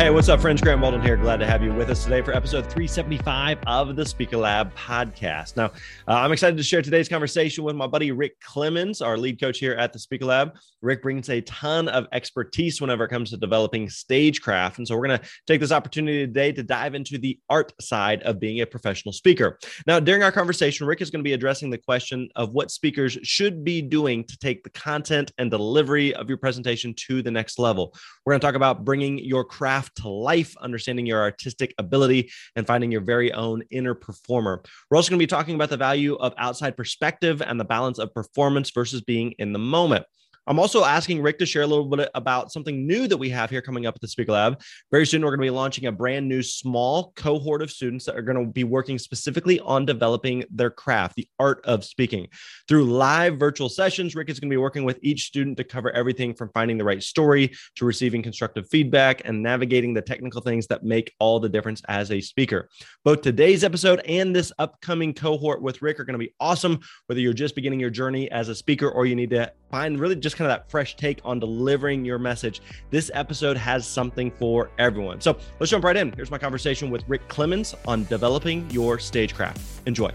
[0.00, 0.62] Hey, what's up, friends?
[0.62, 1.18] Grant Baldwin here.
[1.18, 5.58] Glad to have you with us today for episode 375 of the Speaker Lab podcast.
[5.58, 9.38] Now, uh, I'm excited to share today's conversation with my buddy Rick Clemons, our lead
[9.38, 10.56] coach here at the Speaker Lab.
[10.80, 14.78] Rick brings a ton of expertise whenever it comes to developing stagecraft.
[14.78, 18.22] And so, we're going to take this opportunity today to dive into the art side
[18.22, 19.58] of being a professional speaker.
[19.86, 23.18] Now, during our conversation, Rick is going to be addressing the question of what speakers
[23.22, 27.58] should be doing to take the content and delivery of your presentation to the next
[27.58, 27.94] level.
[28.24, 32.66] We're going to talk about bringing your craft to life, understanding your artistic ability, and
[32.66, 34.62] finding your very own inner performer.
[34.90, 37.98] We're also going to be talking about the value of outside perspective and the balance
[37.98, 40.04] of performance versus being in the moment.
[40.50, 43.50] I'm also asking Rick to share a little bit about something new that we have
[43.50, 44.60] here coming up at the Speaker Lab.
[44.90, 48.16] Very soon, we're going to be launching a brand new small cohort of students that
[48.16, 52.26] are going to be working specifically on developing their craft, the art of speaking.
[52.66, 55.92] Through live virtual sessions, Rick is going to be working with each student to cover
[55.92, 60.66] everything from finding the right story to receiving constructive feedback and navigating the technical things
[60.66, 62.68] that make all the difference as a speaker.
[63.04, 67.20] Both today's episode and this upcoming cohort with Rick are going to be awesome, whether
[67.20, 70.39] you're just beginning your journey as a speaker or you need to find really just
[70.40, 72.62] kind of that fresh take on delivering your message.
[72.88, 75.20] This episode has something for everyone.
[75.20, 76.12] So let's jump right in.
[76.12, 79.60] Here's my conversation with Rick Clemons on developing your stagecraft.
[79.86, 80.10] Enjoy.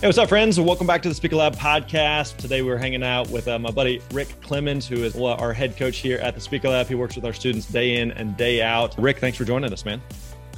[0.00, 0.58] Hey, what's up, friends?
[0.58, 2.36] Welcome back to the Speaker Lab podcast.
[2.36, 5.98] Today we're hanging out with uh, my buddy Rick Clemons, who is our head coach
[5.98, 6.88] here at the Speaker Lab.
[6.88, 8.96] He works with our students day in and day out.
[8.98, 10.02] Rick, thanks for joining us, man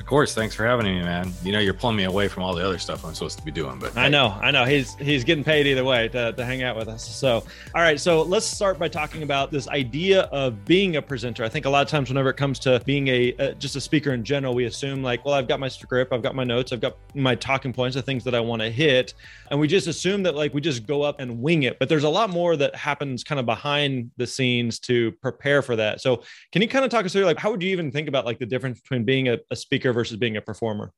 [0.09, 0.35] course.
[0.35, 1.33] Thanks for having me, man.
[1.45, 3.51] You know, you're pulling me away from all the other stuff I'm supposed to be
[3.51, 4.65] doing, but I know, I know.
[4.65, 7.07] He's he's getting paid either way to, to hang out with us.
[7.07, 8.01] So, all right.
[8.01, 11.45] So let's start by talking about this idea of being a presenter.
[11.45, 13.83] I think a lot of times, whenever it comes to being a uh, just a
[13.83, 16.73] speaker in general, we assume like, well, I've got my script, I've got my notes,
[16.73, 19.13] I've got my talking points, the things that I want to hit,
[19.51, 21.79] and we just assume that like we just go up and wing it.
[21.79, 25.77] But there's a lot more that happens kind of behind the scenes to prepare for
[25.77, 26.01] that.
[26.01, 28.25] So, can you kind of talk us through like how would you even think about
[28.25, 30.93] like the difference between being a, a speaker versus being a performer?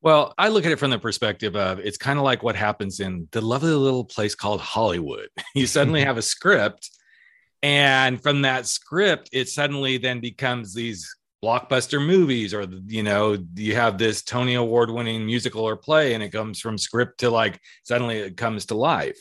[0.00, 2.98] Well, I look at it from the perspective of it's kind of like what happens
[2.98, 5.28] in the lovely little place called Hollywood.
[5.54, 6.90] You suddenly have a script,
[7.62, 11.08] and from that script, it suddenly then becomes these
[11.44, 16.22] blockbuster movies, or you know, you have this Tony Award winning musical or play, and
[16.24, 19.20] it comes from script to like suddenly it comes to life.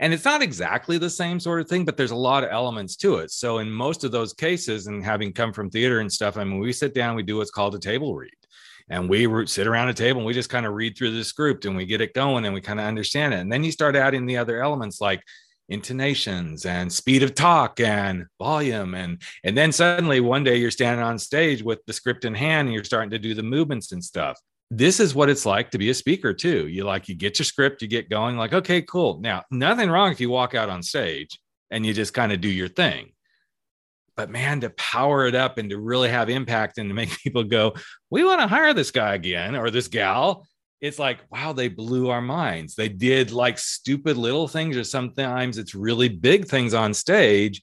[0.00, 2.96] And it's not exactly the same sort of thing, but there's a lot of elements
[2.96, 3.30] to it.
[3.30, 6.58] So, in most of those cases, and having come from theater and stuff, I mean,
[6.58, 8.32] we sit down, we do what's called a table read
[8.90, 11.64] and we sit around a table and we just kind of read through the script
[11.64, 13.38] and we get it going and we kind of understand it.
[13.38, 15.22] And then you start adding the other elements like
[15.68, 21.04] intonations and speed of talk and volume and and then suddenly one day you're standing
[21.04, 24.02] on stage with the script in hand and you're starting to do the movements and
[24.02, 24.36] stuff
[24.70, 27.44] this is what it's like to be a speaker too you like you get your
[27.44, 30.82] script you get going like okay cool now nothing wrong if you walk out on
[30.82, 33.10] stage and you just kind of do your thing
[34.20, 37.42] but man, to power it up and to really have impact and to make people
[37.42, 37.72] go,
[38.10, 40.46] we want to hire this guy again or this gal.
[40.82, 42.74] It's like, wow, they blew our minds.
[42.74, 47.62] They did like stupid little things, or sometimes it's really big things on stage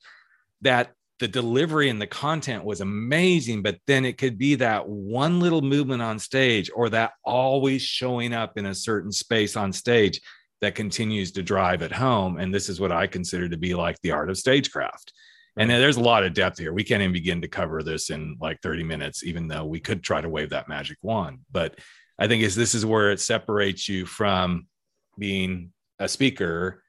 [0.61, 5.39] that the delivery and the content was amazing, but then it could be that one
[5.39, 10.21] little movement on stage or that always showing up in a certain space on stage
[10.61, 12.37] that continues to drive it home.
[12.37, 15.13] And this is what I consider to be like the art of stagecraft.
[15.57, 16.71] And there's a lot of depth here.
[16.71, 20.03] We can't even begin to cover this in like 30 minutes, even though we could
[20.03, 21.39] try to wave that magic wand.
[21.51, 21.79] But
[22.19, 24.67] I think is this is where it separates you from
[25.17, 26.83] being a speaker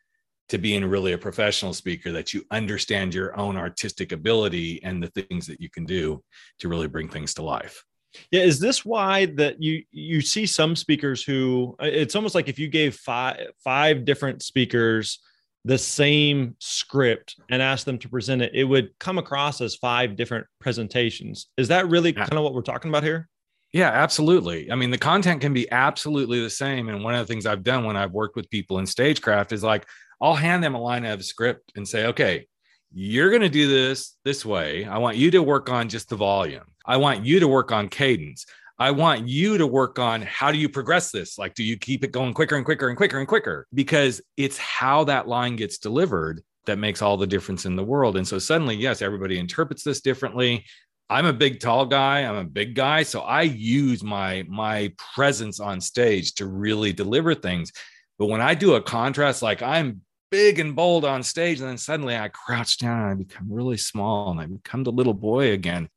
[0.49, 5.09] to being really a professional speaker that you understand your own artistic ability and the
[5.09, 6.23] things that you can do
[6.59, 7.85] to really bring things to life.
[8.31, 12.59] Yeah, is this why that you you see some speakers who it's almost like if
[12.59, 15.21] you gave five five different speakers
[15.65, 20.17] the same script and asked them to present it, it would come across as five
[20.17, 21.49] different presentations.
[21.59, 23.29] Is that really kind of what we're talking about here?
[23.73, 24.73] Yeah, absolutely.
[24.73, 26.89] I mean, the content can be absolutely the same.
[26.89, 29.63] And one of the things I've done when I've worked with people in stagecraft is
[29.63, 29.87] like,
[30.21, 32.47] I'll hand them a line of script and say, okay,
[32.93, 34.85] you're going to do this this way.
[34.85, 36.65] I want you to work on just the volume.
[36.87, 38.47] I want you to work on cadence.
[38.79, 41.37] I want you to work on how do you progress this?
[41.37, 43.67] Like, do you keep it going quicker and quicker and quicker and quicker?
[43.75, 48.17] Because it's how that line gets delivered that makes all the difference in the world.
[48.17, 50.65] And so suddenly, yes, everybody interprets this differently.
[51.11, 55.59] I'm a big tall guy, I'm a big guy, so I use my my presence
[55.59, 57.73] on stage to really deliver things.
[58.19, 61.79] But when I do a contrast like I'm big and bold on stage and then
[61.79, 65.53] suddenly I crouch down and I become really small and I become the little boy
[65.53, 65.89] again.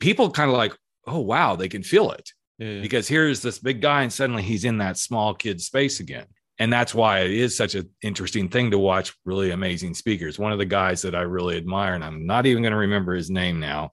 [0.00, 2.30] People kind of like, oh wow, they can feel it.
[2.58, 2.80] Yeah.
[2.80, 6.26] Because here's this big guy, and suddenly he's in that small kid space again.
[6.58, 10.38] And that's why it is such an interesting thing to watch really amazing speakers.
[10.38, 13.14] One of the guys that I really admire, and I'm not even going to remember
[13.14, 13.90] his name now,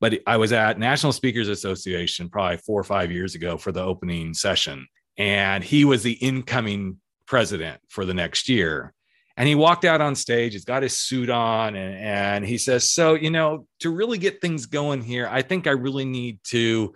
[0.00, 3.82] but I was at National Speakers Association probably four or five years ago for the
[3.82, 4.86] opening session.
[5.18, 8.94] And he was the incoming president for the next year.
[9.36, 12.90] And he walked out on stage, he's got his suit on, and, and he says,
[12.90, 16.94] So, you know, to really get things going here, I think I really need to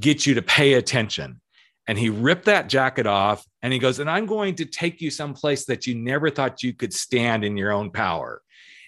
[0.00, 1.40] get you to pay attention.
[1.86, 5.10] And he ripped that jacket off and he goes, And I'm going to take you
[5.10, 8.40] someplace that you never thought you could stand in your own power.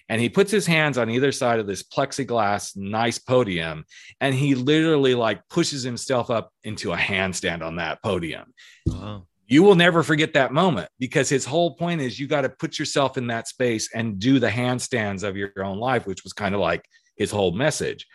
[0.09, 3.85] And he puts his hands on either side of this plexiglass, nice podium,
[4.19, 8.53] and he literally like pushes himself up into a handstand on that podium.
[8.87, 12.49] Wow you will never forget that moment because his whole point is you got to
[12.49, 16.31] put yourself in that space and do the handstands of your own life, which was
[16.31, 16.85] kind of like
[17.17, 18.07] his whole message.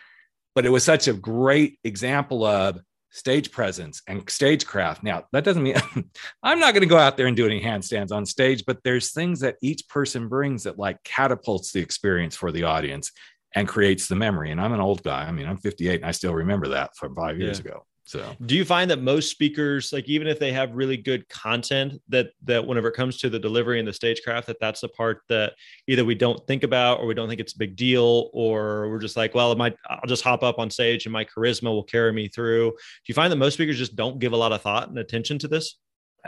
[0.55, 2.81] But it was such a great example of
[3.11, 5.03] stage presence and stagecraft.
[5.03, 5.75] Now, that doesn't mean
[6.43, 9.11] I'm not going to go out there and do any handstands on stage, but there's
[9.11, 13.11] things that each person brings that like catapults the experience for the audience
[13.53, 14.49] and creates the memory.
[14.49, 15.27] And I'm an old guy.
[15.27, 17.71] I mean, I'm 58 and I still remember that from five years yeah.
[17.71, 17.85] ago.
[18.07, 22.01] So, do you find that most speakers, like even if they have really good content,
[22.07, 25.23] that that whenever it comes to the delivery and the stagecraft, that that's the part
[25.27, 25.55] that
[25.87, 28.99] either we don't think about, or we don't think it's a big deal, or we're
[28.99, 32.29] just like, well, I'll just hop up on stage and my charisma will carry me
[32.29, 32.71] through.
[32.71, 32.77] Do
[33.07, 35.49] you find that most speakers just don't give a lot of thought and attention to
[35.49, 35.77] this?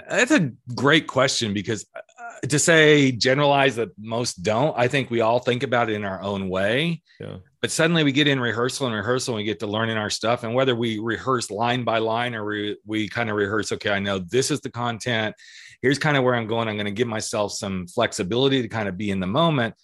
[0.09, 5.21] That's a great question because uh, to say generalize that most don't, I think we
[5.21, 7.01] all think about it in our own way.
[7.19, 7.37] Yeah.
[7.61, 10.43] But suddenly we get in rehearsal and rehearsal and we get to learning our stuff.
[10.43, 13.99] And whether we rehearse line by line or we, we kind of rehearse, okay, I
[13.99, 15.35] know this is the content.
[15.81, 16.67] Here's kind of where I'm going.
[16.67, 19.75] I'm going to give myself some flexibility to kind of be in the moment,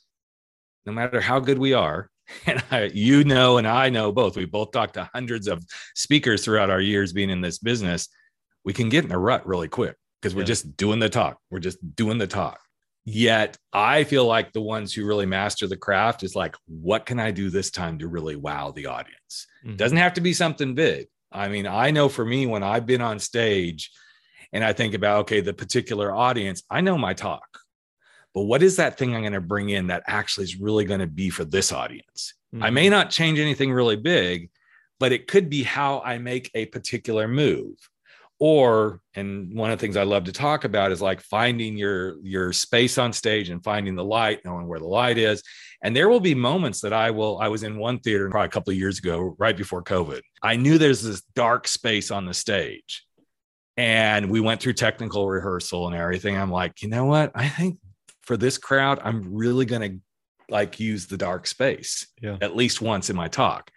[0.86, 2.10] no matter how good we are.
[2.48, 4.36] And I, you know, and I know both.
[4.36, 5.64] We both talked to hundreds of
[5.94, 8.10] speakers throughout our years being in this business.
[8.64, 10.48] We can get in a rut really quick because we're yeah.
[10.48, 11.40] just doing the talk.
[11.50, 12.60] We're just doing the talk.
[13.06, 17.20] Yet I feel like the ones who really master the craft is like, what can
[17.20, 19.48] I do this time to really wow the audience?
[19.64, 19.76] Mm-hmm.
[19.76, 21.08] Doesn't have to be something big.
[21.32, 23.92] I mean, I know for me, when I've been on stage
[24.52, 27.60] and I think about, okay, the particular audience, I know my talk,
[28.34, 31.02] but what is that thing I'm going to bring in that actually is really going
[31.02, 32.34] to be for this audience?
[32.56, 32.64] Mm-hmm.
[32.64, 34.50] I may not change anything really big,
[35.00, 37.76] but it could be how I make a particular move
[38.40, 42.18] or and one of the things i love to talk about is like finding your
[42.22, 45.42] your space on stage and finding the light knowing where the light is.
[45.84, 48.50] And there will be moments that i will i was in one theater probably a
[48.50, 50.22] couple of years ago right before covid.
[50.42, 53.04] I knew there's this dark space on the stage.
[53.78, 56.38] And we went through technical rehearsal and everything.
[56.38, 57.32] I'm like you know what?
[57.36, 57.78] I think
[58.26, 60.00] for this crowd i'm really going to
[60.50, 62.38] like use the dark space yeah.
[62.42, 63.72] at least once in my talk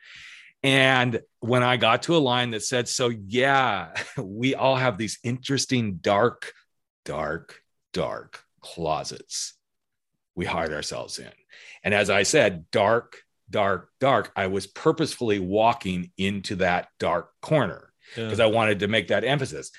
[0.62, 5.18] and when I got to a line that said, So, yeah, we all have these
[5.22, 6.52] interesting, dark,
[7.04, 7.62] dark,
[7.92, 9.54] dark closets
[10.34, 11.30] we hide ourselves in.
[11.82, 17.92] And as I said, dark, dark, dark, I was purposefully walking into that dark corner
[18.14, 18.44] because yeah.
[18.44, 19.70] I wanted to make that emphasis.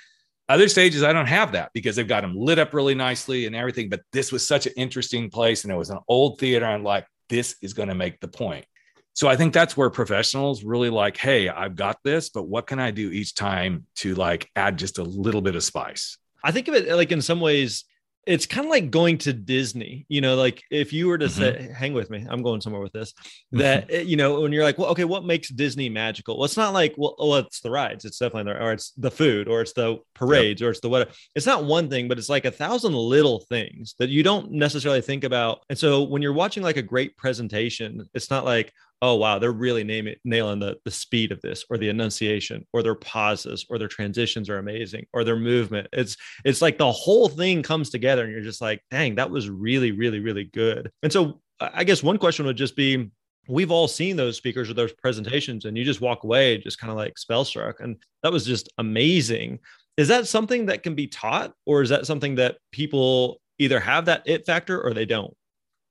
[0.48, 3.56] Other stages, I don't have that because they've got them lit up really nicely and
[3.56, 3.88] everything.
[3.90, 5.64] But this was such an interesting place.
[5.64, 6.66] And it was an old theater.
[6.66, 8.66] I'm like, this is going to make the point.
[9.14, 12.80] So I think that's where professionals really like, hey, I've got this, but what can
[12.80, 16.18] I do each time to like add just a little bit of spice?
[16.44, 17.86] I think of it like in some ways,
[18.30, 21.68] it's kind of like going to Disney, you know, like if you were to mm-hmm.
[21.68, 23.14] say, hang with me, I'm going somewhere with this,
[23.54, 26.38] that, you know, when you're like, well, okay, what makes Disney magical?
[26.38, 28.06] Well, it's not like, well, oh, it's the rides.
[28.06, 30.68] It's definitely, the, or it's the food or it's the parades yep.
[30.68, 31.12] or it's the what.
[31.34, 35.02] It's not one thing, but it's like a thousand little things that you don't necessarily
[35.02, 35.62] think about.
[35.70, 39.52] And so when you're watching like a great presentation, it's not like, oh wow they're
[39.52, 39.84] really
[40.24, 44.50] nailing the the speed of this or the enunciation or their pauses or their transitions
[44.50, 45.88] are amazing or their movement.
[45.94, 49.50] It's it's like the whole thing comes together and you're just like dang that was
[49.50, 50.92] really really really good.
[51.04, 53.12] And so i guess one question would just be
[53.50, 56.92] we've all seen those speakers or those presentations and you just walk away just kind
[56.92, 59.60] of like spellstruck and that was just amazing.
[59.98, 64.06] Is that something that can be taught or is that something that people either have
[64.06, 65.34] that it factor or they don't?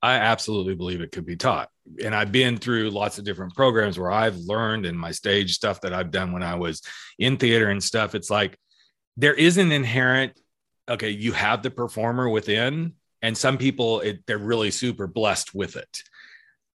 [0.01, 1.69] I absolutely believe it could be taught.
[2.03, 5.81] And I've been through lots of different programs where I've learned in my stage stuff
[5.81, 6.81] that I've done when I was
[7.17, 8.15] in theater and stuff.
[8.15, 8.57] It's like
[9.17, 10.39] there is an inherent,
[10.87, 15.75] okay, you have the performer within, and some people, it, they're really super blessed with
[15.75, 16.03] it.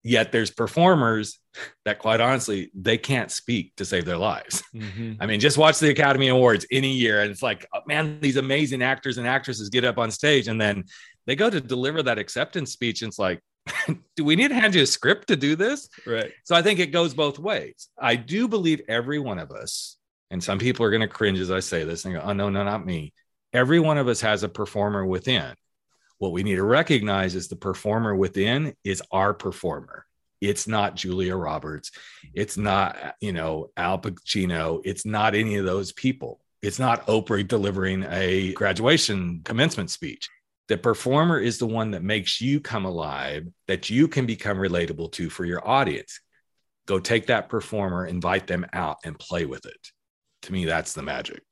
[0.02, 1.38] Yet there's performers
[1.84, 4.64] that, quite honestly, they can't speak to save their lives.
[4.74, 5.12] Mm-hmm.
[5.20, 8.36] I mean, just watch the Academy Awards any year, and it's like, oh, man, these
[8.36, 10.84] amazing actors and actresses get up on stage, and then
[11.26, 13.40] they go to deliver that acceptance speech and it's like
[14.16, 15.88] do we need to hand you a script to do this?
[16.06, 16.32] Right.
[16.44, 17.88] So i think it goes both ways.
[17.98, 19.96] I do believe every one of us
[20.30, 22.48] and some people are going to cringe as i say this and go oh no
[22.48, 23.12] no not me.
[23.52, 25.54] Every one of us has a performer within.
[26.18, 30.06] What we need to recognize is the performer within is our performer.
[30.40, 31.92] It's not julia roberts.
[32.34, 34.80] It's not you know al pacino.
[34.84, 36.40] It's not any of those people.
[36.62, 40.28] It's not oprah delivering a graduation commencement speech
[40.72, 45.12] the performer is the one that makes you come alive, that you can become relatable
[45.12, 46.18] to for your audience.
[46.86, 49.88] Go take that performer, invite them out, and play with it.
[50.44, 51.42] To me, that's the magic.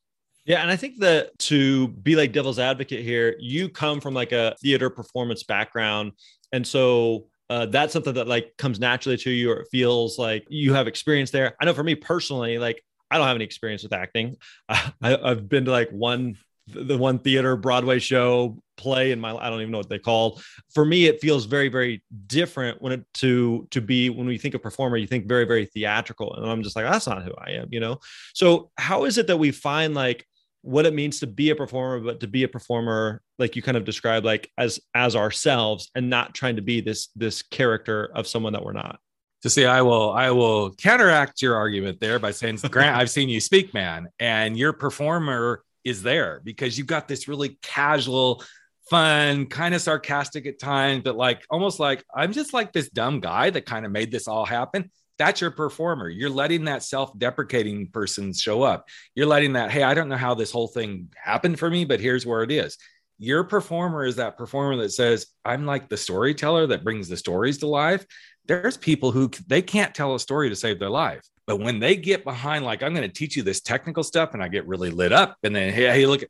[0.46, 4.32] Yeah, and I think that to be like devil's advocate here, you come from like
[4.32, 6.12] a theater performance background,
[6.50, 10.46] and so uh, that's something that like comes naturally to you, or it feels like
[10.48, 11.56] you have experience there.
[11.60, 14.36] I know for me personally, like I don't have any experience with acting.
[14.70, 16.38] I, have been to like one
[16.72, 20.40] the one theater Broadway show play in my I don't even know what they call.
[20.72, 24.54] For me, it feels very very different when it to to be when we think
[24.54, 27.52] of performer, you think very very theatrical, and I'm just like that's not who I
[27.52, 27.98] am, you know.
[28.34, 30.26] So how is it that we find like
[30.62, 33.76] what it means to be a performer, but to be a performer like you kind
[33.76, 38.28] of described like as as ourselves and not trying to be this this character of
[38.28, 39.00] someone that we're not
[39.42, 43.28] to see i will i will counteract your argument there by saying grant i've seen
[43.28, 48.42] you speak man and your performer is there because you've got this really casual,
[48.88, 53.20] fun, kind of sarcastic at times, but like almost like I'm just like this dumb
[53.20, 54.90] guy that kind of made this all happen.
[55.18, 56.08] That's your performer.
[56.08, 58.88] You're letting that self deprecating person show up.
[59.14, 62.00] You're letting that, hey, I don't know how this whole thing happened for me, but
[62.00, 62.78] here's where it is.
[63.18, 67.58] Your performer is that performer that says, I'm like the storyteller that brings the stories
[67.58, 68.06] to life.
[68.46, 71.22] There's people who they can't tell a story to save their life.
[71.50, 74.40] But when they get behind, like, I'm going to teach you this technical stuff, and
[74.40, 76.22] I get really lit up, and then, hey, hey, look,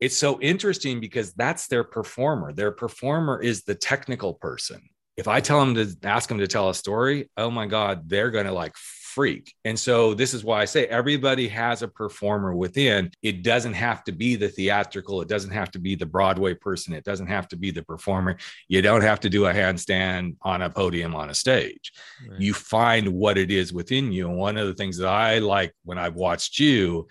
[0.00, 2.52] it's so interesting because that's their performer.
[2.52, 4.82] Their performer is the technical person.
[5.16, 8.32] If I tell them to ask them to tell a story, oh my God, they're
[8.32, 8.74] going to like
[9.16, 9.54] freak.
[9.64, 13.10] And so this is why I say everybody has a performer within.
[13.22, 16.92] It doesn't have to be the theatrical, it doesn't have to be the Broadway person,
[16.92, 18.36] it doesn't have to be the performer.
[18.68, 21.92] You don't have to do a handstand on a podium on a stage.
[22.28, 22.38] Right.
[22.38, 24.28] You find what it is within you.
[24.28, 27.08] And one of the things that I like when I've watched you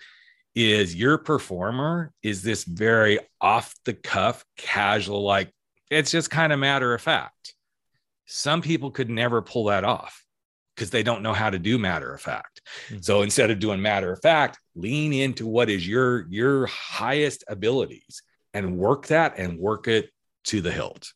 [0.54, 5.52] is your performer is this very off the cuff, casual, like
[5.90, 7.54] it's just kind of matter of fact.
[8.26, 10.25] Some people could never pull that off
[10.76, 12.60] because they don't know how to do matter of fact.
[12.88, 13.00] Mm-hmm.
[13.00, 18.22] So instead of doing matter of fact, lean into what is your your highest abilities
[18.54, 20.10] and work that and work it
[20.44, 21.12] to the hilt.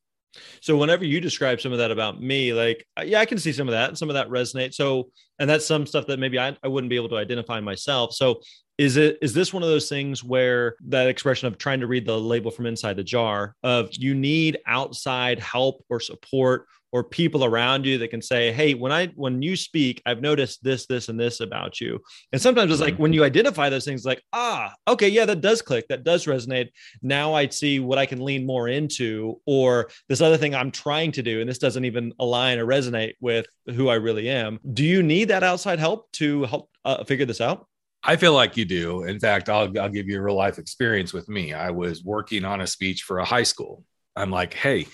[0.60, 3.52] So whenever you describe some of that about me, like uh, yeah, I can see
[3.52, 4.74] some of that and some of that resonate.
[4.74, 8.14] So and that's some stuff that maybe I, I wouldn't be able to identify myself.
[8.14, 8.40] So
[8.78, 12.06] is it is this one of those things where that expression of trying to read
[12.06, 17.44] the label from inside the jar of you need outside help or support or people
[17.44, 21.08] around you that can say hey when i when you speak i've noticed this this
[21.08, 21.98] and this about you
[22.32, 25.62] and sometimes it's like when you identify those things like ah okay yeah that does
[25.62, 26.68] click that does resonate
[27.02, 31.12] now i see what i can lean more into or this other thing i'm trying
[31.12, 34.84] to do and this doesn't even align or resonate with who i really am do
[34.84, 37.66] you need that outside help to help uh, figure this out
[38.02, 39.02] I feel like you do.
[39.02, 41.52] In fact, I'll, I'll give you a real life experience with me.
[41.52, 43.84] I was working on a speech for a high school.
[44.16, 44.86] I'm like, hey,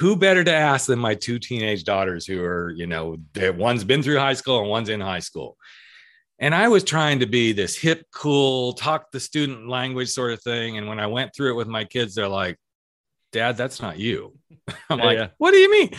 [0.00, 4.02] who better to ask than my two teenage daughters who are, you know, one's been
[4.02, 5.58] through high school and one's in high school.
[6.38, 10.42] And I was trying to be this hip, cool, talk the student language sort of
[10.42, 10.78] thing.
[10.78, 12.56] And when I went through it with my kids, they're like,
[13.30, 14.38] Dad, that's not you.
[14.88, 15.28] I'm yeah, like, yeah.
[15.36, 15.90] what do you mean?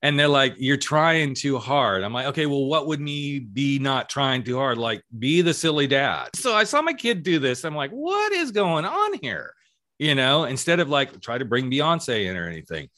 [0.00, 2.04] And they're like, you're trying too hard.
[2.04, 4.78] I'm like, okay, well, what would me be not trying too hard?
[4.78, 6.28] Like, be the silly dad.
[6.36, 7.64] So I saw my kid do this.
[7.64, 9.54] I'm like, what is going on here?
[9.98, 12.88] You know, instead of like try to bring Beyonce in or anything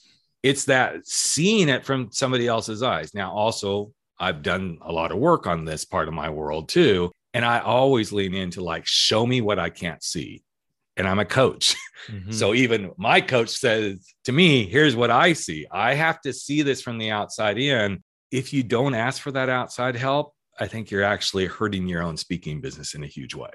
[0.42, 3.14] it's that seeing it from somebody else's eyes.
[3.14, 7.11] Now, also, I've done a lot of work on this part of my world too.
[7.34, 10.42] And I always lean into like, show me what I can't see.
[10.96, 11.76] And I'm a coach.
[12.08, 12.32] Mm-hmm.
[12.32, 15.68] So even my coach says to me, here's what I see.
[15.70, 18.02] I have to see this from the outside in.
[18.32, 22.16] If you don't ask for that outside help, I think you're actually hurting your own
[22.16, 23.52] speaking business in a huge way.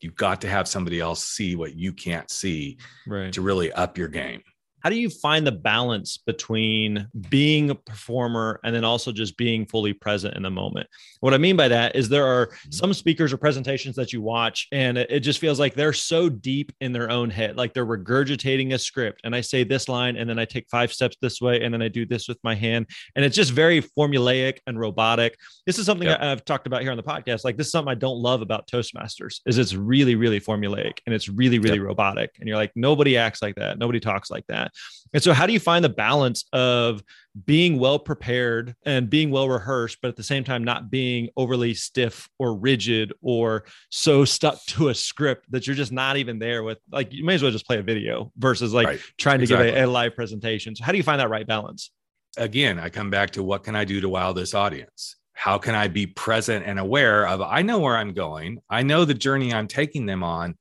[0.00, 3.32] You've got to have somebody else see what you can't see right.
[3.32, 4.42] to really up your game
[4.82, 9.64] how do you find the balance between being a performer and then also just being
[9.64, 10.88] fully present in the moment
[11.20, 12.70] what i mean by that is there are mm-hmm.
[12.70, 16.72] some speakers or presentations that you watch and it just feels like they're so deep
[16.80, 20.28] in their own head like they're regurgitating a script and i say this line and
[20.28, 22.86] then i take five steps this way and then i do this with my hand
[23.16, 26.20] and it's just very formulaic and robotic this is something yep.
[26.20, 28.66] i've talked about here on the podcast like this is something i don't love about
[28.66, 31.86] toastmasters is it's really really formulaic and it's really really yep.
[31.86, 35.46] robotic and you're like nobody acts like that nobody talks like that and so, how
[35.46, 37.02] do you find the balance of
[37.44, 41.74] being well prepared and being well rehearsed, but at the same time, not being overly
[41.74, 46.62] stiff or rigid or so stuck to a script that you're just not even there
[46.62, 46.78] with?
[46.90, 49.00] Like, you may as well just play a video versus like right.
[49.18, 49.66] trying to exactly.
[49.68, 50.74] give a, a live presentation.
[50.74, 51.90] So, how do you find that right balance?
[52.38, 55.16] Again, I come back to what can I do to wow this audience?
[55.34, 59.04] How can I be present and aware of I know where I'm going, I know
[59.04, 60.56] the journey I'm taking them on.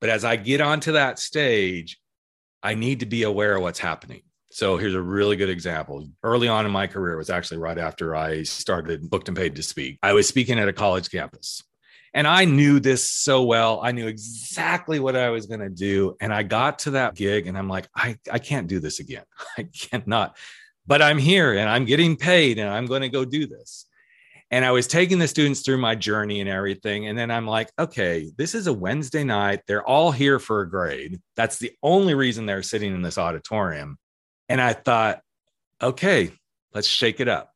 [0.00, 1.98] But as I get onto that stage,
[2.62, 4.22] I need to be aware of what's happening.
[4.50, 6.06] So here's a really good example.
[6.22, 9.56] Early on in my career, it was actually right after I started booked and paid
[9.56, 9.98] to speak.
[10.02, 11.62] I was speaking at a college campus.
[12.14, 13.80] And I knew this so well.
[13.82, 16.16] I knew exactly what I was going to do.
[16.20, 19.24] And I got to that gig and I'm like, I, I can't do this again.
[19.58, 20.36] I cannot.
[20.86, 23.86] But I'm here and I'm getting paid and I'm going to go do this.
[24.52, 27.06] And I was taking the students through my journey and everything.
[27.06, 29.62] And then I'm like, okay, this is a Wednesday night.
[29.66, 31.20] They're all here for a grade.
[31.36, 33.98] That's the only reason they're sitting in this auditorium.
[34.50, 35.22] And I thought,
[35.82, 36.32] okay,
[36.74, 37.50] let's shake it up.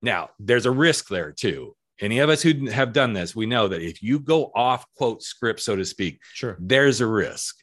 [0.00, 1.74] Now, there's a risk there too.
[2.00, 5.22] Any of us who have done this, we know that if you go off quote
[5.22, 7.56] script, so to speak, sure, there's a risk.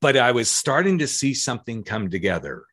[0.00, 2.64] But I was starting to see something come together.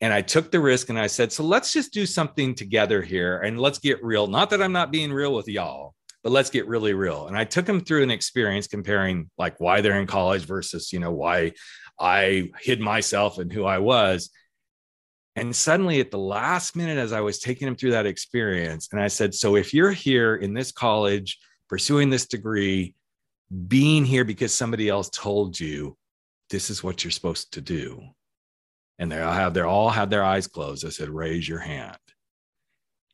[0.00, 3.38] And I took the risk and I said, so let's just do something together here
[3.40, 4.26] and let's get real.
[4.26, 7.26] Not that I'm not being real with y'all, but let's get really real.
[7.26, 11.00] And I took them through an experience comparing like why they're in college versus, you
[11.00, 11.52] know, why
[11.98, 14.30] I hid myself and who I was.
[15.36, 19.00] And suddenly at the last minute, as I was taking them through that experience, and
[19.00, 22.94] I said, so if you're here in this college pursuing this degree,
[23.68, 25.96] being here because somebody else told you
[26.50, 28.02] this is what you're supposed to do
[29.00, 30.86] and they all have they all had their eyes closed.
[30.86, 31.96] I said, raise your hand.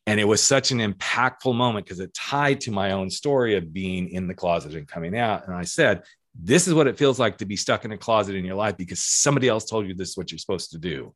[0.09, 3.73] And it was such an impactful moment because it tied to my own story of
[3.73, 5.47] being in the closet and coming out.
[5.47, 6.03] And I said,
[6.39, 8.77] this is what it feels like to be stuck in a closet in your life
[8.77, 11.15] because somebody else told you this is what you're supposed to do.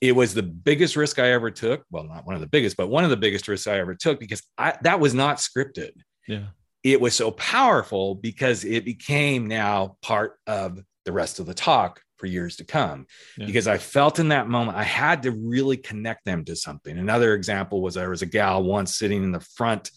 [0.00, 1.84] It was the biggest risk I ever took.
[1.90, 4.20] Well, not one of the biggest, but one of the biggest risks I ever took
[4.20, 5.92] because I, that was not scripted.
[6.26, 6.46] Yeah.
[6.84, 12.00] It was so powerful because it became now part of the rest of the talk
[12.18, 13.46] for years to come yeah.
[13.46, 16.96] because I felt in that moment I had to really connect them to something.
[16.96, 19.90] Another example was there was a gal once sitting in the front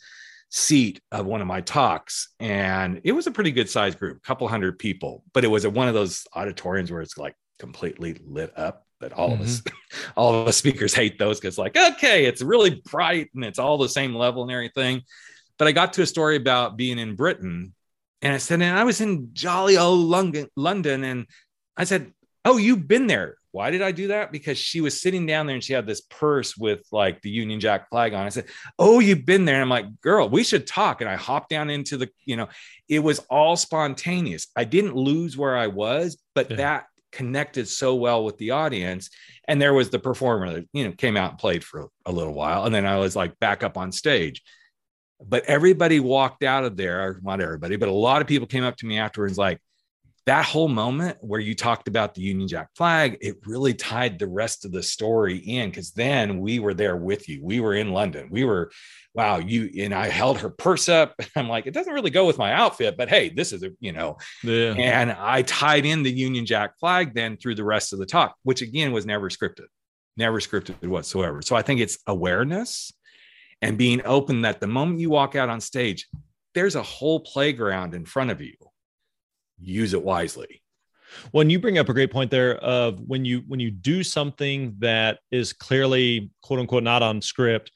[0.50, 4.28] seat of one of my talks and it was a pretty good sized group, a
[4.28, 8.20] couple hundred people, but it was at one of those auditoriums where it's like completely
[8.26, 9.42] lit up that all mm-hmm.
[9.42, 9.64] of us
[10.16, 13.78] all of us speakers hate those because like okay it's really bright and it's all
[13.78, 15.02] the same level and everything
[15.58, 17.74] but i got to a story about being in britain
[18.22, 21.28] and i said and i was in jolly old london london and
[21.78, 23.38] I said, Oh, you've been there.
[23.52, 24.32] Why did I do that?
[24.32, 27.60] Because she was sitting down there and she had this purse with like the Union
[27.60, 28.26] Jack flag on.
[28.26, 28.46] I said,
[28.80, 29.56] Oh, you've been there.
[29.56, 31.02] And I'm like, Girl, we should talk.
[31.02, 32.48] And I hopped down into the, you know,
[32.88, 34.48] it was all spontaneous.
[34.56, 36.58] I didn't lose where I was, but yeah.
[36.58, 39.10] that connected so well with the audience.
[39.48, 42.34] And there was the performer that, you know, came out and played for a little
[42.34, 42.66] while.
[42.66, 44.42] And then I was like back up on stage.
[45.24, 48.78] But everybody walked out of there, not everybody, but a lot of people came up
[48.78, 49.60] to me afterwards, like,
[50.28, 54.28] that whole moment where you talked about the Union Jack flag, it really tied the
[54.28, 57.44] rest of the story in because then we were there with you.
[57.44, 58.28] We were in London.
[58.30, 58.72] We were,
[59.16, 61.16] wow, you and I held her purse up.
[61.36, 63.94] I'm like, it doesn't really go with my outfit, but hey, this is a, you
[63.94, 64.74] know, yeah.
[64.78, 68.36] and I tied in the Union Jack flag then through the rest of the talk,
[68.44, 69.68] which again was never scripted,
[70.18, 71.42] never scripted whatsoever.
[71.42, 72.92] So I think it's awareness
[73.64, 76.08] and being open that the moment you walk out on stage,
[76.54, 78.54] there's a whole playground in front of you
[79.62, 80.62] use it wisely.
[81.32, 84.76] When you bring up a great point there of when you when you do something
[84.80, 87.72] that is clearly quote unquote not on script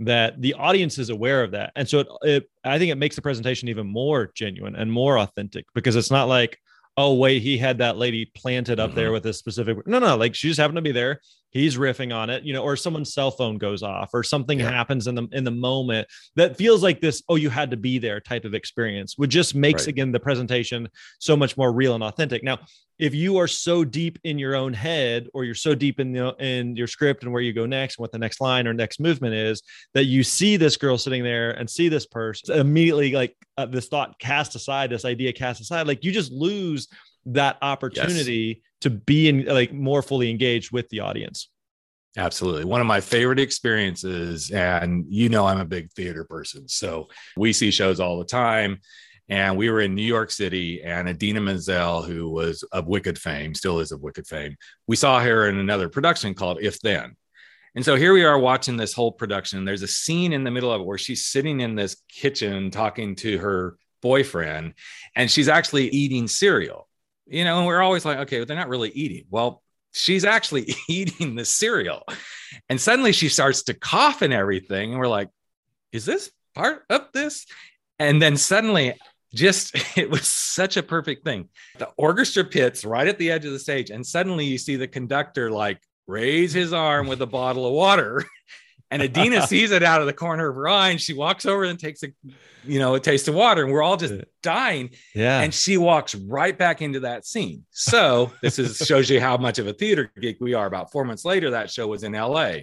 [0.00, 1.72] that the audience is aware of that.
[1.76, 5.18] And so it, it, i think it makes the presentation even more genuine and more
[5.18, 6.58] authentic because it's not like
[6.96, 8.96] oh wait he had that lady planted up mm-hmm.
[8.96, 11.20] there with a specific no no like she just happened to be there
[11.50, 14.70] he's riffing on it, you know, or someone's cell phone goes off or something Yeah.
[14.70, 17.98] happens in the in the moment that feels like this, oh, you had to be
[17.98, 19.88] there type of experience, which just makes Right.
[19.88, 22.42] again the presentation so much more real and authentic.
[22.44, 22.58] Now,
[22.98, 26.34] if you are so deep in your own head or you're so deep in the
[26.38, 29.00] in your script and where you go next and what the next line or next
[29.00, 29.62] movement is
[29.94, 33.88] that you see this girl sitting there and see this person immediately like uh, this
[33.88, 36.88] thought cast aside this idea cast aside like you just lose
[37.26, 41.48] that opportunity to be in like more fully engaged with the audience
[42.16, 42.64] Absolutely.
[42.64, 46.68] One of my favorite experiences, and you know, I'm a big theater person.
[46.68, 48.80] So we see shows all the time.
[49.28, 53.54] And we were in New York City, and Idina Menzel, who was of Wicked fame,
[53.54, 54.56] still is of Wicked fame,
[54.88, 57.14] we saw her in another production called If Then.
[57.76, 59.64] And so here we are watching this whole production.
[59.64, 63.14] There's a scene in the middle of it where she's sitting in this kitchen talking
[63.16, 64.74] to her boyfriend,
[65.14, 66.88] and she's actually eating cereal.
[67.30, 69.24] You know, and we're always like, okay, but they're not really eating.
[69.30, 69.62] Well,
[69.92, 72.02] she's actually eating the cereal.
[72.68, 74.90] And suddenly she starts to cough and everything.
[74.90, 75.30] And we're like,
[75.92, 77.46] is this part of this?
[77.98, 78.94] And then suddenly,
[79.32, 81.48] just it was such a perfect thing.
[81.78, 83.90] The orchestra pits right at the edge of the stage.
[83.90, 88.24] And suddenly you see the conductor like raise his arm with a bottle of water.
[88.90, 91.64] And Idina sees it out of the corner of her eye and she walks over
[91.64, 92.08] and takes a,
[92.64, 93.62] you know, a taste of water.
[93.62, 97.64] And we're all just dying yeah and she walks right back into that scene.
[97.70, 100.66] So this is shows you how much of a theater geek we are.
[100.66, 102.58] About four months later, that show was in LA,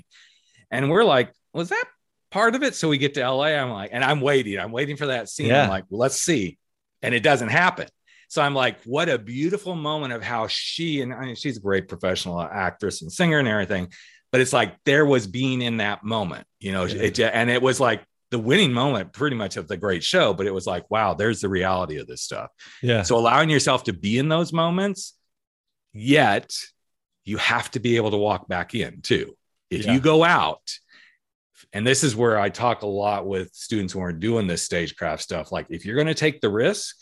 [0.71, 1.85] and we're like, was that
[2.31, 2.75] part of it?
[2.75, 3.45] So we get to LA.
[3.45, 4.59] I'm like, and I'm waiting.
[4.59, 5.47] I'm waiting for that scene.
[5.47, 5.63] Yeah.
[5.63, 6.57] I'm like, well, let's see,
[7.01, 7.87] and it doesn't happen.
[8.29, 11.61] So I'm like, what a beautiful moment of how she and I mean, she's a
[11.61, 13.87] great professional actress and singer and everything,
[14.38, 17.02] but it's like there was being in that moment, you know, Yeah.
[17.02, 20.45] it and it was like the winning moment pretty much of the great show, but
[20.45, 22.52] it was like, wow, there's the reality of this stuff.
[22.84, 25.15] yeah So allowing yourself to be in those moments,
[25.91, 26.54] yet
[27.26, 29.36] you have to be able to walk back in too.
[29.71, 29.93] If Yeah.
[29.95, 30.62] you go out,
[31.73, 35.23] and this is where I talk a lot with students who aren't doing this stagecraft
[35.23, 35.52] stuff.
[35.52, 36.95] Like, if you're going to take the risk,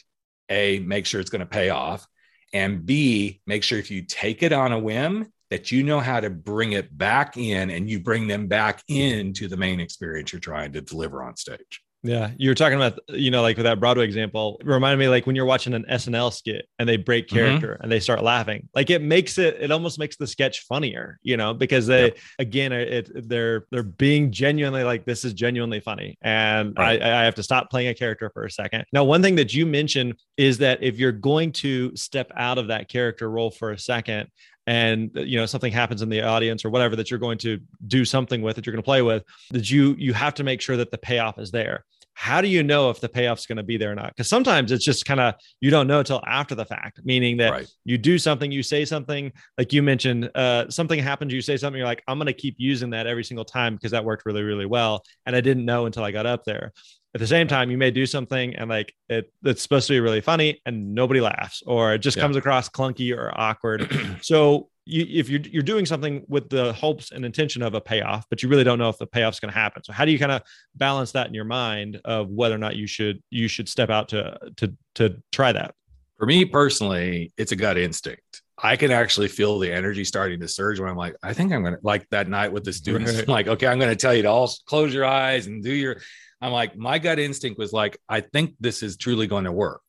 [0.47, 2.07] A, make sure it's going to pay off.
[2.53, 6.19] And B, make sure if you take it on a whim, that you know how
[6.19, 10.39] to bring it back in and you bring them back into the main experience you're
[10.39, 11.81] trying to deliver on stage.
[12.03, 15.07] Yeah, you were talking about, you know, like with that Broadway example, it reminded me
[15.09, 17.33] like when you're watching an SNL skit and they break Mhm.
[17.33, 21.17] character and they start laughing, like it makes it, it almost makes the sketch funnier,
[21.23, 22.17] you know, because they, Yep.
[22.37, 26.15] again, it, they're, they're being genuinely like, this is genuinely funny.
[26.21, 27.01] And Right.
[27.01, 28.85] I, I have to stop playing a character for a second.
[28.93, 32.67] Now, one thing that you mentioned is that if you're going to step out of
[32.67, 34.27] that character role for a second,
[34.67, 38.03] and you know something happens in the audience or whatever that you're going to do
[38.05, 40.77] something with that you're going to play with that you you have to make sure
[40.77, 41.85] that the payoff is there.
[42.17, 44.07] How do you know if the payoff's going to be there or not?
[44.15, 47.51] Because sometimes it's just kind of you don't know until after the fact meaning that
[47.51, 47.67] Right.
[47.83, 51.77] you do something you say something like you mentioned uh, something happens you say something
[51.77, 54.43] you're like i'm going to keep using that every single time because that worked really
[54.43, 56.71] really well and i didn't know until i got up there
[57.15, 59.99] at the same time you may do something and like it it's supposed to be
[59.99, 62.23] really funny and nobody laughs or it just Yeah.
[62.23, 63.89] comes across clunky or awkward
[64.21, 68.25] so you, if you're you're doing something with the hopes and intention of a payoff,
[68.29, 69.83] but you really don't know if the payoff's going to happen.
[69.83, 70.43] So how do you kind of
[70.75, 74.09] balance that in your mind of whether or not you should you should step out
[74.09, 75.73] to to to try that?
[76.19, 78.43] For me personally, it's a gut instinct.
[78.61, 81.63] I can actually feel the energy starting to surge when I'm like, I think I'm
[81.63, 83.11] gonna like that night with the students.
[83.11, 83.21] Right.
[83.27, 85.97] I'm like, okay, I'm gonna tell you to all close your eyes and do your.
[86.41, 89.81] I'm like, my gut instinct was like, I think this is truly going to work.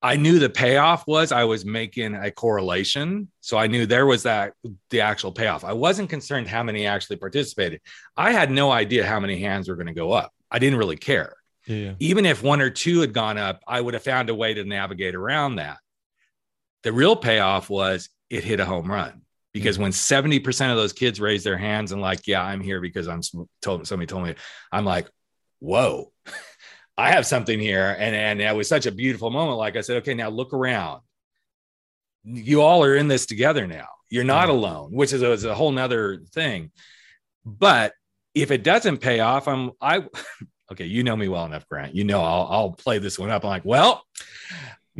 [0.00, 3.30] I knew the payoff was I was making a correlation.
[3.40, 4.54] So I knew there was that
[4.90, 5.64] the actual payoff.
[5.64, 7.80] I wasn't concerned how many actually participated.
[8.16, 10.32] I had no idea how many hands were going to go up.
[10.50, 11.34] I didn't really care
[11.66, 11.94] Yeah.
[11.98, 14.64] even if one or two had gone up, I would have found a way to
[14.64, 15.78] navigate around that.
[16.84, 19.82] The real payoff was it hit a home run because mm.
[19.82, 23.20] when 70% of those kids raised their hands and like, yeah, I'm here because I'm
[23.62, 24.34] told somebody told me,
[24.70, 25.08] I'm like,
[25.60, 26.12] whoa,
[26.96, 27.96] I have something here.
[27.98, 29.58] And, and it was such a beautiful moment.
[29.58, 31.02] Like I said, okay, now look around.
[32.24, 33.86] You all are in this together now.
[34.10, 36.70] You're not alone, which is a, is a whole nother thing.
[37.44, 37.92] But
[38.34, 40.04] if it doesn't pay off, I'm I
[40.72, 41.94] okay, you know me well enough, Grant.
[41.94, 43.44] You know I'll I'll play this one up.
[43.44, 44.02] I'm like, well,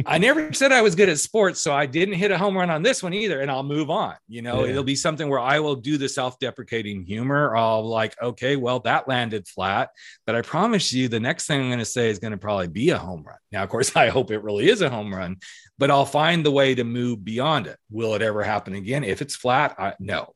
[0.06, 2.70] I never said I was good at sports, so I didn't hit a home run
[2.70, 4.14] on this one either, and I'll move on.
[4.28, 4.70] You know, Yeah.
[4.70, 7.56] it'll be something where I will do the self-deprecating humor.
[7.56, 9.90] I'll like, okay, well, that landed flat,
[10.26, 12.68] but I promise you, the next thing I'm going to say is going to probably
[12.68, 13.38] be a home run.
[13.52, 15.36] Now, of course, I hope it really is a home run,
[15.78, 17.78] but I'll find the way to move beyond it.
[17.90, 19.04] Will it ever happen again?
[19.04, 20.34] If it's flat, I, no.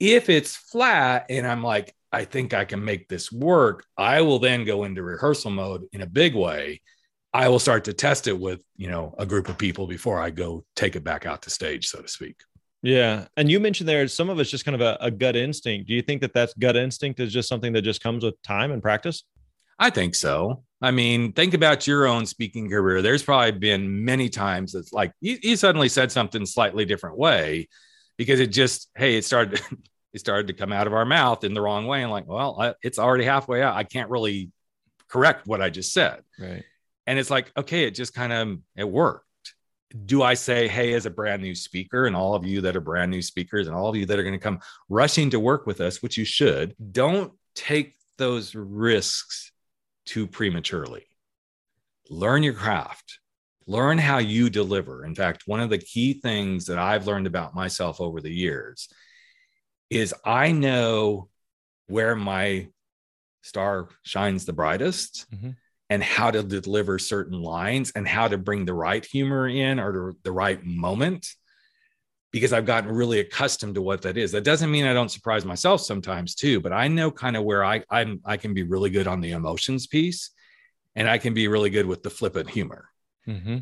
[0.00, 4.38] If it's flat, and I'm like, I think I can make this work, I will
[4.38, 6.80] then go into rehearsal mode in a big way.
[7.32, 10.30] I will start to test it with, you know, a group of people before I
[10.30, 12.36] go take it back out to stage, so to speak.
[12.82, 13.26] Yeah.
[13.36, 15.88] And you mentioned there some of it's just kind of a, a, gut instinct.
[15.88, 18.70] Do you think that that's gut instinct is just something that just comes with time
[18.70, 19.24] and practice?
[19.78, 20.62] I think so.
[20.80, 23.02] I mean, think about your own speaking career.
[23.02, 27.68] There's probably been many times it's like you, you suddenly said something slightly different way
[28.16, 29.60] because it just, hey, it started,
[30.12, 32.02] it started to come out of our mouth in the wrong way.
[32.02, 33.76] And like, well, I, it's already halfway out.
[33.76, 34.50] I can't really
[35.08, 36.22] correct what I just said.
[36.38, 36.64] Right.
[37.08, 39.24] And it's like, okay, it just kind of, it worked
[40.04, 42.80] do I say, hey, as a brand new speaker, and all of you that are
[42.80, 45.66] brand new speakers, and all of you that are going to come rushing to work
[45.66, 49.52] with us, which you should, don't take those risks
[50.04, 51.06] too prematurely.
[52.10, 53.18] Learn your craft,
[53.66, 55.04] learn how you deliver.
[55.04, 58.88] In fact, one of the key things that I've learned about myself over the years
[59.90, 61.28] is I know
[61.86, 62.68] where my
[63.42, 65.26] star shines the brightest.
[65.34, 65.50] Mm-hmm
[65.90, 70.14] and how to deliver certain lines and how to bring the right humor in or
[70.22, 71.26] the right moment
[72.30, 74.32] because I've gotten really accustomed to what that is.
[74.32, 77.64] That doesn't mean I don't surprise myself sometimes too, but I know kind of where
[77.64, 80.30] I I'm I can be really good on the emotions piece
[80.94, 82.90] and I can be really good with the flippant humor.
[83.26, 83.58] Mm-hmm.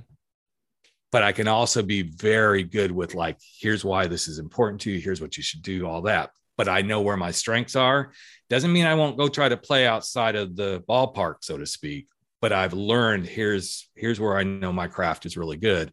[1.12, 4.90] But I can also be very good with like, here's why this is important to
[4.90, 5.00] you.
[5.00, 6.30] Here's what you should do, all that.
[6.56, 8.12] But I know where my strengths are.
[8.50, 12.08] Doesn't mean I won't go try to play outside of the ballpark, so to speak
[12.40, 15.92] but I've learned here's here's where I know my craft is really good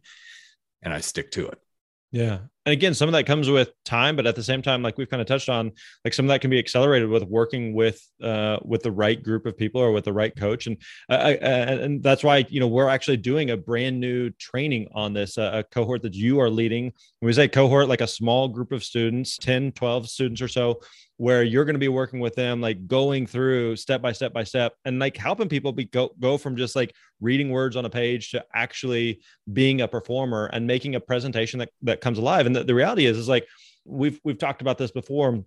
[0.82, 1.58] and I stick to it.
[2.12, 2.38] Yeah.
[2.66, 5.10] And again, some of that comes with time, but at the same time, like we've
[5.10, 5.72] kind of touched on,
[6.02, 9.44] like some of that can be accelerated with working with uh, with the right group
[9.44, 10.78] of people or with the right coach, and
[11.10, 15.36] uh, and that's why you know we're actually doing a brand new training on this,
[15.36, 16.84] uh, a cohort that you are leading.
[17.20, 20.80] When we say cohort, like a small group of students, 10, 12 students or so,
[21.16, 24.42] where you're going to be working with them like going through step by step by
[24.42, 27.90] step and like helping people be go, go from just like reading words on a
[27.90, 29.20] page to actually
[29.52, 33.06] being a performer and making a presentation that, that comes alive and the, the reality
[33.06, 33.46] is is like
[33.84, 35.44] we've we've talked about this before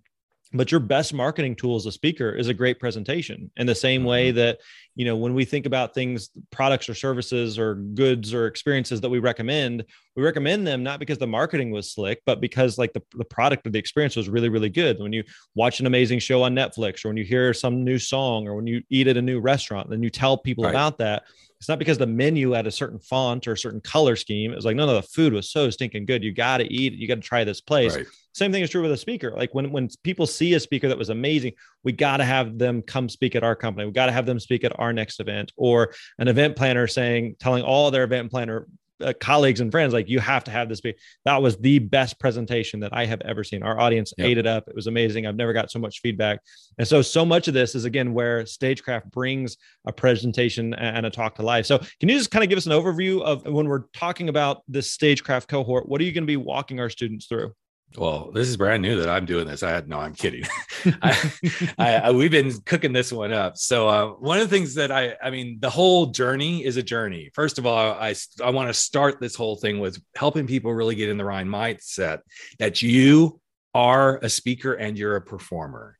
[0.52, 4.04] but your best marketing tool as a speaker is a great presentation in the same
[4.04, 4.38] way mm-hmm.
[4.38, 4.58] that
[4.94, 9.10] you know when we think about things products or services or goods or experiences that
[9.10, 9.84] we recommend
[10.16, 13.66] we recommend them not because the marketing was slick but because like the, the product
[13.66, 15.22] or the experience was really really good when you
[15.54, 18.66] watch an amazing show on netflix or when you hear some new song or when
[18.66, 20.70] you eat at a new restaurant then you tell people right.
[20.70, 21.24] about that
[21.60, 24.52] it's not because the menu had a certain font or a certain color scheme.
[24.52, 26.22] It was like, no, no, the food was so stinking good.
[26.22, 26.98] You got to eat it.
[26.98, 27.96] You got to try this place.
[27.96, 28.06] Right.
[28.32, 29.32] Same thing is true with a speaker.
[29.36, 32.82] Like when, when people see a speaker that was amazing, we got to have them
[32.82, 33.86] come speak at our company.
[33.86, 37.36] We got to have them speak at our next event or an event planner saying,
[37.40, 38.68] telling all their event planner
[39.02, 42.18] uh, colleagues and friends like you have to have this be that was the best
[42.18, 43.62] presentation that i have ever seen.
[43.62, 44.68] Our audience ate it up.
[44.68, 45.26] It was amazing.
[45.26, 46.40] I've never got so much feedback.
[46.78, 49.56] And so so much of this is again where stagecraft brings
[49.86, 51.66] a presentation and a talk to life.
[51.66, 54.62] So can you just kind of give us an overview of when we're talking about
[54.68, 57.52] this stagecraft cohort what are you going to be walking our students through
[57.96, 59.62] well, this is brand new that I'm doing this.
[59.62, 60.44] I had no, I'm kidding.
[61.02, 61.32] I,
[61.78, 63.56] I, I, we've been cooking this one up.
[63.56, 66.82] So uh, one of the things that I, I mean, the whole journey is a
[66.82, 67.30] journey.
[67.34, 70.94] First of all, I, I want to start this whole thing with helping people really
[70.94, 72.20] get in the right mindset
[72.58, 73.40] that you
[73.74, 75.98] are a speaker and you're a performer.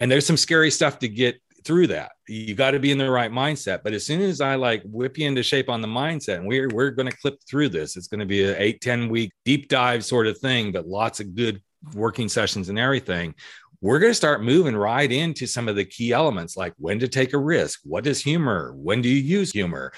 [0.00, 2.12] And there's some scary stuff to get through that.
[2.28, 3.82] You got to be in the right mindset.
[3.82, 6.68] But as soon as I like whip you into shape on the mindset, and we're
[6.68, 9.68] we're going to clip through this, it's going to be an eight ten week deep
[9.68, 11.62] dive sort of thing, but lots of good
[11.94, 13.34] working sessions and everything.
[13.80, 17.08] We're going to start moving right into some of the key elements like when to
[17.08, 19.92] take a risk, what is humor, when do you use humor,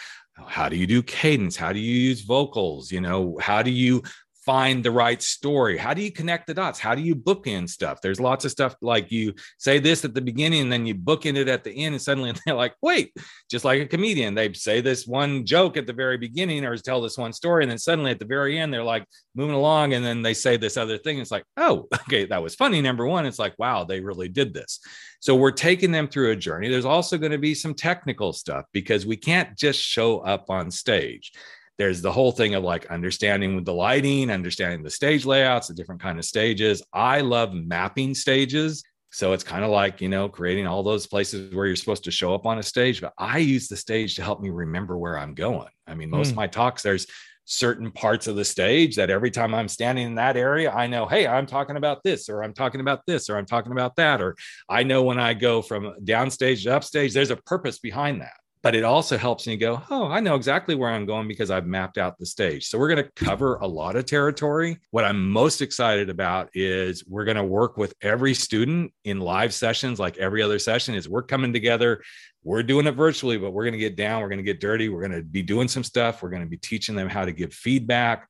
[0.45, 4.03] how do you do cadence how do you use vocals you know how do you
[4.47, 5.77] find the right story?
[5.77, 6.79] How do you connect the dots?
[6.79, 8.01] How do you book in stuff?
[8.01, 11.27] There's lots of stuff like you say this at the beginning and then you book
[11.27, 13.13] in it at the end, and suddenly they're like, wait,
[13.51, 17.03] just like a comedian, they say this one joke at the very beginning or tell
[17.03, 19.05] this one story, and then suddenly at the very end, they're like
[19.35, 21.19] moving along, and then they say this other thing.
[21.19, 22.81] It's like, oh, okay, that was funny.
[22.81, 24.81] Number one, it's like, wow, they really did this.
[25.21, 26.69] So we're taking them through a journey.
[26.69, 30.71] There's also going to be some technical stuff because we can't just show up on
[30.71, 31.33] stage
[31.79, 35.75] there's the whole thing of like understanding with the lighting understanding the stage layouts the
[35.75, 36.83] different kind of stages.
[36.93, 38.83] I love mapping stages.
[39.11, 42.11] So it's kind of like you know creating all those places where you're supposed to
[42.11, 45.19] show up on a stage but i use the stage to help me remember where
[45.19, 45.71] i'm going.
[45.87, 46.31] I mean most mm.
[46.31, 47.07] of my talks there's
[47.47, 51.07] certain parts of the stage that every time i'm standing in that area i know
[51.07, 54.21] hey i'm talking about this or i'm talking about this or i'm talking about that
[54.21, 54.35] or
[54.69, 58.35] i know when i go from downstage to upstage there's a purpose behind that
[58.67, 61.69] but it also helps me go, oh, I know exactly where I'm going because I've
[61.69, 62.67] mapped out the stage.
[62.67, 64.81] So we're going to cover a lot of territory.
[64.91, 69.55] What I'm most excited about is we're going to work with every student in live
[69.55, 70.97] sessions, like every other session.
[70.97, 72.03] Is we're coming together,
[72.43, 74.89] we're doing it virtually, but we're going to get down, we're going to get dirty,
[74.89, 77.31] we're going to be doing some stuff, we're going to be teaching them how to
[77.31, 78.29] give feedback.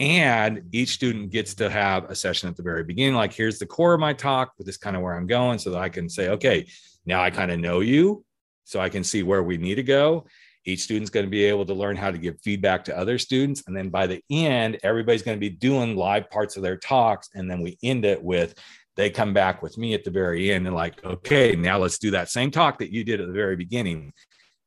[0.00, 3.14] And each student gets to have a session at the very beginning.
[3.14, 5.70] Like, here's the core of my talk, but this kind of where I'm going, so
[5.70, 6.66] that I can say, okay,
[7.04, 8.24] now I kind of know you,
[8.66, 10.26] so I can see where we need to go.
[10.64, 13.62] Each student's going to be able to learn how to give feedback to other students.
[13.66, 17.30] And then by the end, everybody's going to be doing live parts of their talks.
[17.34, 18.54] And then we end it with
[18.96, 22.10] they come back with me at the very end and like, okay, now let's do
[22.10, 24.12] that same talk that you did at the very beginning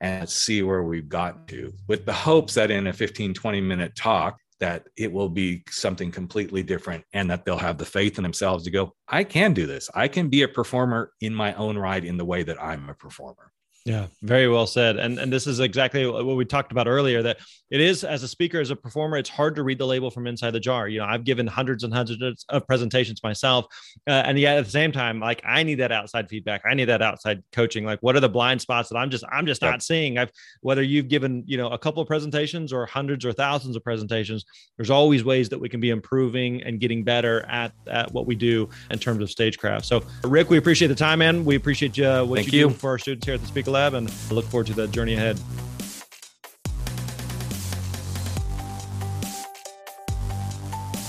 [0.01, 3.95] and see where we've gotten to with the hopes that in a 15, 20 minute
[3.95, 8.23] talk, that it will be something completely different and that they'll have the faith in
[8.23, 9.89] themselves to go, I can do this.
[9.93, 12.93] I can be a performer in my own right in the way that I'm a
[12.93, 13.51] performer.
[13.86, 14.98] Yeah, very well said.
[14.98, 17.38] And and this is exactly what we talked about earlier that
[17.72, 20.28] it is as a speaker as a performer it's hard to read the label from
[20.28, 20.88] inside the jar.
[20.88, 23.65] You know, I've given hundreds and hundreds of presentations myself
[24.08, 26.62] uh, and yet at the same time like I need that outside feedback.
[26.65, 27.86] I need that outside coaching.
[27.86, 29.72] Like what are the blind spots that I'm just I'm just yep.
[29.72, 30.18] not seeing?
[30.18, 33.84] I've whether you've given, you know, a couple of presentations or hundreds or thousands of
[33.84, 34.46] presentations,
[34.78, 38.36] there's always ways that we can be improving and getting better at at what we
[38.36, 39.86] do in terms of stagecraft.
[39.86, 41.46] So Rick, we appreciate the time man.
[41.46, 43.48] We appreciate you uh, what Thank you, you do for our students here at the
[43.48, 45.39] Speaker Lab, and look forward to that journey ahead.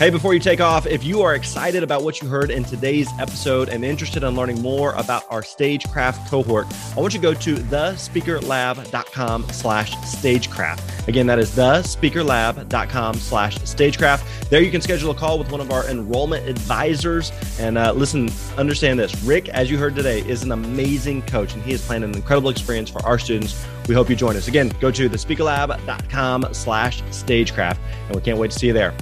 [0.01, 3.07] Hey, before you take off, if you are excited about what you heard in today's
[3.19, 7.35] episode and interested in learning more about our Stagecraft cohort, I want you to go
[7.35, 11.07] to thespeakerlab.com slash stagecraft.
[11.07, 14.49] Again, that is thespeakerlab.com slash stagecraft.
[14.49, 17.31] There you can schedule a call with one of our enrollment advisors.
[17.61, 19.23] And uh, listen, understand this.
[19.23, 22.49] Rick, as you heard today, is an amazing coach, and he has planned an incredible
[22.49, 23.67] experience for our students.
[23.87, 24.49] We hope you join us.
[24.49, 28.95] Again, go to thespeakerlab.com slash stagecraft, and we can't wait to see you there.